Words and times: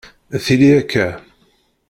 Tili 0.43 0.69
akka 0.79 1.05